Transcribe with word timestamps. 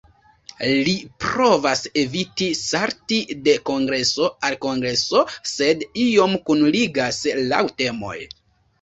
Li 0.87 0.93
provas 1.25 1.83
eviti 2.05 2.47
salti 2.61 3.21
de 3.49 3.55
kongreso 3.73 4.33
al 4.51 4.59
kongreso, 4.69 5.25
sed 5.55 5.89
iom 6.09 6.37
kunligas 6.51 7.25
laŭ 7.55 7.65
temoj. 7.81 8.21